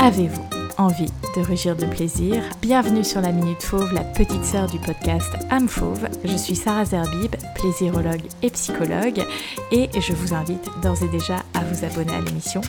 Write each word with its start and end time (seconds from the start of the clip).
Avez-vous 0.00 0.44
envie 0.78 1.10
de 1.34 1.40
rugir 1.40 1.74
de 1.74 1.84
plaisir? 1.84 2.40
Bienvenue 2.62 3.02
sur 3.02 3.20
la 3.20 3.32
Minute 3.32 3.62
Fauve, 3.62 3.92
la 3.92 4.04
petite 4.04 4.44
sœur 4.44 4.68
du 4.68 4.78
podcast 4.78 5.28
Âme 5.50 5.68
Fauve. 5.68 6.08
Je 6.24 6.36
suis 6.36 6.54
Sarah 6.54 6.84
Zerbib, 6.84 7.34
plaisirologue 7.56 8.22
et 8.42 8.50
psychologue, 8.50 9.24
et 9.72 9.88
je 10.00 10.12
vous 10.12 10.34
invite 10.34 10.64
d'ores 10.82 11.02
et 11.02 11.08
déjà 11.08 11.40
à 11.52 11.64
vous 11.64 11.84
abonner 11.84 12.14
à 12.14 12.20
l'émission 12.20 12.60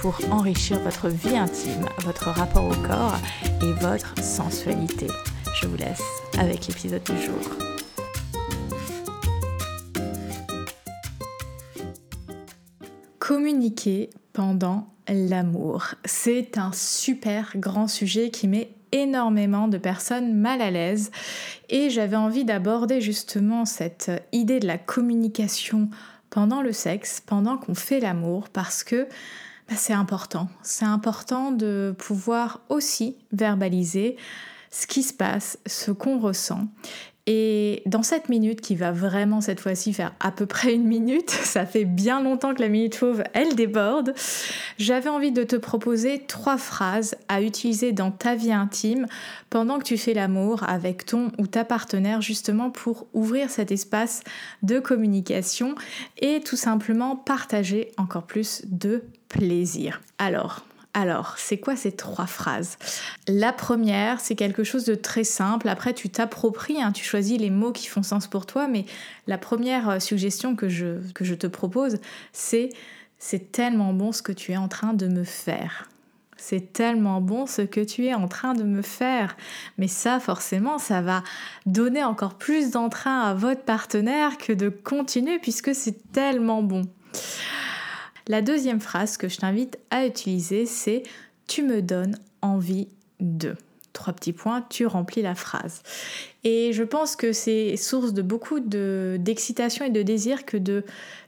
pour 0.00 0.18
enrichir 0.32 0.80
votre 0.80 1.08
vie 1.08 1.36
intime, 1.36 1.86
votre 2.00 2.30
rapport 2.30 2.64
au 2.64 2.74
corps 2.86 3.16
et 3.62 3.72
votre 3.80 4.20
sensualité. 4.20 5.06
Je 5.60 5.68
vous 5.68 5.76
laisse 5.76 6.02
avec 6.38 6.66
l'épisode 6.66 7.04
du 7.04 7.22
jour. 7.22 7.38
Communiquer 13.20 14.10
pendant 14.32 14.88
l'amour. 15.08 15.94
C'est 16.04 16.58
un 16.58 16.72
super 16.72 17.52
grand 17.56 17.88
sujet 17.88 18.30
qui 18.30 18.48
met 18.48 18.74
énormément 18.92 19.68
de 19.68 19.78
personnes 19.78 20.34
mal 20.34 20.60
à 20.60 20.70
l'aise 20.70 21.10
et 21.70 21.90
j'avais 21.90 22.16
envie 22.16 22.44
d'aborder 22.44 23.00
justement 23.00 23.64
cette 23.64 24.10
idée 24.32 24.60
de 24.60 24.66
la 24.66 24.78
communication 24.78 25.88
pendant 26.30 26.62
le 26.62 26.72
sexe, 26.72 27.22
pendant 27.24 27.58
qu'on 27.58 27.74
fait 27.74 28.00
l'amour, 28.00 28.48
parce 28.48 28.84
que 28.84 29.08
bah, 29.68 29.74
c'est 29.76 29.92
important. 29.92 30.48
C'est 30.62 30.84
important 30.84 31.52
de 31.52 31.94
pouvoir 31.98 32.60
aussi 32.68 33.16
verbaliser 33.32 34.16
ce 34.70 34.86
qui 34.86 35.02
se 35.02 35.12
passe, 35.12 35.58
ce 35.66 35.90
qu'on 35.90 36.18
ressent. 36.18 36.68
Et 37.26 37.82
dans 37.86 38.02
cette 38.02 38.28
minute 38.28 38.60
qui 38.60 38.74
va 38.74 38.90
vraiment 38.90 39.40
cette 39.40 39.60
fois-ci 39.60 39.92
faire 39.92 40.12
à 40.18 40.32
peu 40.32 40.46
près 40.46 40.74
une 40.74 40.86
minute, 40.86 41.30
ça 41.30 41.66
fait 41.66 41.84
bien 41.84 42.20
longtemps 42.20 42.54
que 42.54 42.60
la 42.60 42.68
minute 42.68 42.96
fauve, 42.96 43.22
elle 43.32 43.54
déborde, 43.54 44.12
j'avais 44.78 45.08
envie 45.08 45.30
de 45.30 45.44
te 45.44 45.54
proposer 45.54 46.24
trois 46.26 46.58
phrases 46.58 47.14
à 47.28 47.40
utiliser 47.40 47.92
dans 47.92 48.10
ta 48.10 48.34
vie 48.34 48.52
intime 48.52 49.06
pendant 49.50 49.78
que 49.78 49.84
tu 49.84 49.96
fais 49.96 50.14
l'amour 50.14 50.64
avec 50.68 51.06
ton 51.06 51.30
ou 51.38 51.46
ta 51.46 51.64
partenaire 51.64 52.20
justement 52.20 52.70
pour 52.70 53.06
ouvrir 53.12 53.50
cet 53.50 53.70
espace 53.70 54.22
de 54.62 54.80
communication 54.80 55.76
et 56.18 56.40
tout 56.40 56.56
simplement 56.56 57.14
partager 57.14 57.92
encore 57.98 58.26
plus 58.26 58.62
de 58.66 59.04
plaisir. 59.28 60.00
Alors, 60.18 60.64
alors, 60.94 61.36
c'est 61.38 61.56
quoi 61.56 61.74
ces 61.74 61.92
trois 61.92 62.26
phrases? 62.26 62.76
La 63.26 63.54
première, 63.54 64.20
c'est 64.20 64.34
quelque 64.34 64.62
chose 64.62 64.84
de 64.84 64.94
très 64.94 65.24
simple. 65.24 65.68
Après, 65.68 65.94
tu 65.94 66.10
t'appropries, 66.10 66.82
hein, 66.82 66.92
tu 66.92 67.02
choisis 67.02 67.38
les 67.38 67.48
mots 67.48 67.72
qui 67.72 67.86
font 67.86 68.02
sens 68.02 68.26
pour 68.26 68.44
toi, 68.44 68.68
mais 68.68 68.84
la 69.26 69.38
première 69.38 69.88
euh, 69.88 69.98
suggestion 70.00 70.54
que 70.54 70.68
je, 70.68 70.98
que 71.14 71.24
je 71.24 71.34
te 71.34 71.46
propose, 71.46 71.98
c'est 72.32 72.70
c'est 73.18 73.52
tellement 73.52 73.92
bon 73.92 74.10
ce 74.10 74.20
que 74.20 74.32
tu 74.32 74.50
es 74.50 74.56
en 74.56 74.66
train 74.66 74.94
de 74.94 75.06
me 75.06 75.22
faire. 75.22 75.88
C'est 76.36 76.72
tellement 76.72 77.20
bon 77.20 77.46
ce 77.46 77.62
que 77.62 77.80
tu 77.80 78.06
es 78.06 78.14
en 78.14 78.26
train 78.26 78.52
de 78.52 78.64
me 78.64 78.82
faire. 78.82 79.36
Mais 79.78 79.86
ça, 79.86 80.18
forcément, 80.18 80.78
ça 80.78 81.00
va 81.02 81.22
donner 81.64 82.02
encore 82.02 82.34
plus 82.34 82.72
d'entrain 82.72 83.20
à 83.20 83.32
votre 83.32 83.62
partenaire 83.62 84.38
que 84.38 84.52
de 84.52 84.68
continuer 84.70 85.38
puisque 85.38 85.72
c'est 85.72 86.10
tellement 86.10 86.64
bon. 86.64 86.82
La 88.28 88.42
deuxième 88.42 88.80
phrase 88.80 89.16
que 89.16 89.28
je 89.28 89.38
t'invite 89.38 89.78
à 89.90 90.06
utiliser, 90.06 90.66
c'est 90.66 91.02
tu 91.46 91.62
me 91.62 91.82
donnes 91.82 92.18
envie 92.40 92.88
de. 93.20 93.56
Trois 93.92 94.14
petits 94.14 94.32
points, 94.32 94.64
tu 94.70 94.86
remplis 94.86 95.20
la 95.20 95.34
phrase. 95.34 95.82
Et 96.44 96.72
je 96.72 96.82
pense 96.82 97.14
que 97.14 97.32
c'est 97.32 97.76
source 97.76 98.14
de 98.14 98.22
beaucoup 98.22 98.58
d'excitation 98.58 99.84
et 99.84 99.90
de 99.90 100.02
désir 100.02 100.46
que 100.46 100.56
de 100.56 100.84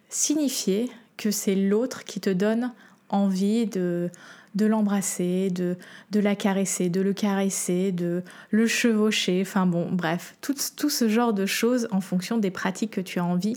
signifier 0.09 0.91
que 1.19 1.31
c'est 1.31 1.55
l'autre 1.55 2.05
qui 2.05 2.20
te 2.20 2.31
donne 2.31 2.73
envie 3.15 3.67
de, 3.67 4.11
de 4.55 4.67
l'embrasser, 4.67 5.51
de, 5.51 5.77
de 6.11 6.20
la 6.20 6.37
caresser, 6.37 6.89
de 6.89 7.01
le 7.01 7.12
caresser, 7.12 7.92
de 7.92 8.23
le 8.51 8.67
chevaucher, 8.67 9.42
enfin 9.42 9.67
bon, 9.67 9.89
bref, 9.91 10.36
tout, 10.41 10.55
tout 10.77 10.91
ce 10.91 11.08
genre 11.08 11.33
de 11.33 11.47
choses 11.47 11.89
en 11.91 12.01
fonction 12.01 12.39
des 12.39 12.51
pratiques 12.51 12.92
que 12.92 13.01
tu 13.01 13.19
as 13.19 13.24
envie 13.24 13.57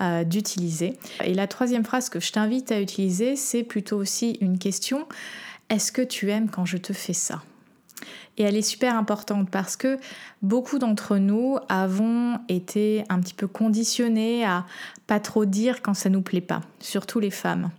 euh, 0.00 0.24
d'utiliser. 0.24 0.98
Et 1.24 1.34
la 1.34 1.46
troisième 1.46 1.84
phrase 1.84 2.08
que 2.08 2.20
je 2.20 2.32
t'invite 2.32 2.70
à 2.72 2.80
utiliser, 2.80 3.36
c'est 3.36 3.62
plutôt 3.62 3.96
aussi 3.96 4.38
une 4.40 4.58
question, 4.58 5.06
est-ce 5.70 5.90
que 5.90 6.02
tu 6.02 6.30
aimes 6.30 6.50
quand 6.50 6.64
je 6.64 6.76
te 6.76 6.92
fais 6.92 7.14
ça? 7.14 7.42
Et 8.38 8.42
elle 8.42 8.56
est 8.56 8.62
super 8.62 8.94
importante 8.94 9.50
parce 9.50 9.76
que 9.76 9.98
beaucoup 10.42 10.78
d'entre 10.78 11.16
nous 11.16 11.56
avons 11.70 12.38
été 12.50 13.04
un 13.08 13.20
petit 13.20 13.32
peu 13.32 13.46
conditionnés 13.46 14.44
à 14.44 14.66
pas 15.06 15.20
trop 15.20 15.46
dire 15.46 15.80
quand 15.80 15.94
ça 15.94 16.10
nous 16.10 16.20
plaît 16.20 16.42
pas, 16.42 16.60
surtout 16.78 17.18
les 17.18 17.30
femmes. 17.30 17.70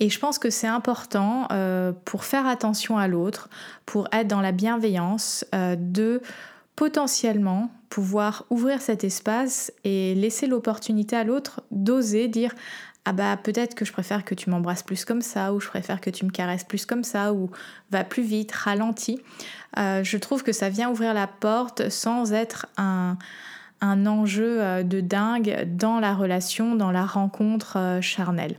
Et 0.00 0.10
je 0.10 0.18
pense 0.18 0.38
que 0.38 0.50
c'est 0.50 0.66
important 0.66 1.46
euh, 1.52 1.92
pour 2.04 2.24
faire 2.24 2.46
attention 2.46 2.98
à 2.98 3.06
l'autre, 3.06 3.48
pour 3.86 4.08
être 4.12 4.26
dans 4.26 4.40
la 4.40 4.52
bienveillance, 4.52 5.44
euh, 5.54 5.76
de 5.78 6.20
potentiellement 6.76 7.70
pouvoir 7.88 8.44
ouvrir 8.50 8.80
cet 8.80 9.04
espace 9.04 9.72
et 9.84 10.14
laisser 10.16 10.48
l'opportunité 10.48 11.14
à 11.14 11.22
l'autre 11.22 11.62
d'oser 11.70 12.26
dire 12.26 12.52
ah 13.04 13.12
bah 13.12 13.36
peut-être 13.36 13.74
que 13.74 13.84
je 13.84 13.92
préfère 13.92 14.24
que 14.24 14.34
tu 14.34 14.48
m'embrasses 14.48 14.82
plus 14.82 15.04
comme 15.04 15.20
ça, 15.20 15.52
ou 15.52 15.60
je 15.60 15.68
préfère 15.68 16.00
que 16.00 16.08
tu 16.08 16.24
me 16.24 16.30
caresses 16.30 16.64
plus 16.64 16.86
comme 16.86 17.04
ça, 17.04 17.34
ou 17.34 17.50
va 17.90 18.02
plus 18.02 18.22
vite, 18.22 18.50
ralentis. 18.50 19.20
Euh, 19.76 20.02
je 20.02 20.16
trouve 20.16 20.42
que 20.42 20.52
ça 20.52 20.70
vient 20.70 20.90
ouvrir 20.90 21.12
la 21.12 21.26
porte 21.26 21.90
sans 21.90 22.32
être 22.32 22.66
un, 22.78 23.18
un 23.82 24.06
enjeu 24.06 24.82
de 24.82 25.00
dingue 25.00 25.68
dans 25.76 26.00
la 26.00 26.14
relation, 26.14 26.76
dans 26.76 26.90
la 26.90 27.04
rencontre 27.04 27.98
charnelle. 28.00 28.56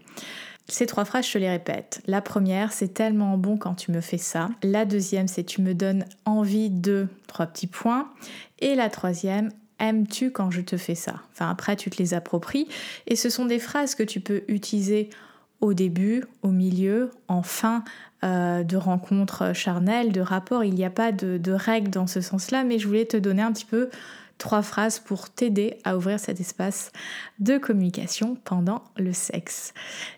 Ces 0.67 0.87
trois 0.87 1.05
phrases, 1.05 1.27
je 1.27 1.37
les 1.37 1.49
répète. 1.49 2.01
La 2.07 2.21
première, 2.21 2.73
c'est 2.73 2.87
tellement 2.87 3.37
bon 3.37 3.57
quand 3.57 3.75
tu 3.75 3.91
me 3.91 4.01
fais 4.01 4.17
ça. 4.17 4.49
La 4.63 4.85
deuxième, 4.85 5.27
c'est 5.27 5.43
tu 5.43 5.61
me 5.61 5.73
donnes 5.73 6.05
envie 6.25 6.69
de 6.69 7.07
trois 7.27 7.45
petits 7.45 7.67
points. 7.67 8.09
Et 8.59 8.73
la 8.73 8.89
troisième, 8.89 9.51
aimes-tu 9.79 10.31
quand 10.31 10.49
je 10.49 10.61
te 10.61 10.77
fais 10.77 10.95
ça? 10.95 11.21
Enfin, 11.31 11.49
après, 11.49 11.75
tu 11.75 11.89
te 11.91 11.97
les 11.97 12.15
appropries. 12.15 12.67
Et 13.05 13.15
ce 13.15 13.29
sont 13.29 13.45
des 13.45 13.59
phrases 13.59 13.93
que 13.93 14.03
tu 14.03 14.19
peux 14.21 14.43
utiliser 14.47 15.09
au 15.61 15.73
début, 15.73 16.23
au 16.41 16.49
milieu, 16.49 17.11
en 17.27 17.43
fin 17.43 17.83
euh, 18.23 18.63
de 18.63 18.77
rencontre 18.77 19.53
charnelle, 19.53 20.11
de 20.11 20.21
rapport. 20.21 20.63
Il 20.63 20.73
n'y 20.73 20.85
a 20.85 20.89
pas 20.89 21.11
de, 21.11 21.37
de 21.37 21.51
règles 21.51 21.91
dans 21.91 22.07
ce 22.07 22.21
sens-là, 22.21 22.63
mais 22.63 22.79
je 22.79 22.87
voulais 22.87 23.05
te 23.05 23.17
donner 23.17 23.43
un 23.43 23.51
petit 23.51 23.65
peu 23.65 23.89
trois 24.38 24.62
phrases 24.62 25.00
pour 25.00 25.29
t'aider 25.29 25.78
à 25.84 25.97
ouvrir 25.97 26.19
cet 26.19 26.40
espace 26.40 26.91
de 27.40 27.57
communication 27.57 28.35
pendant 28.44 28.84
le 28.97 29.13
sexe. 29.13 29.73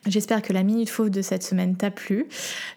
J'espère 0.06 0.42
que 0.42 0.54
la 0.54 0.64
minute 0.64 0.90
fauve 0.90 1.10
de 1.10 1.22
cette 1.22 1.44
semaine 1.44 1.76
t'a 1.76 1.92
plu. 1.92 2.28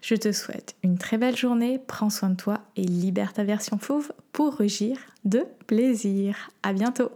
Je 0.01 0.15
te 0.15 0.31
souhaite 0.31 0.75
une 0.83 0.97
très 0.97 1.17
belle 1.17 1.37
journée, 1.37 1.79
prends 1.79 2.09
soin 2.09 2.29
de 2.29 2.35
toi 2.35 2.61
et 2.75 2.83
libère 2.83 3.33
ta 3.33 3.43
version 3.43 3.77
fauve 3.77 4.11
pour 4.31 4.57
rugir 4.57 4.97
de 5.25 5.45
plaisir. 5.67 6.51
À 6.63 6.73
bientôt! 6.73 7.11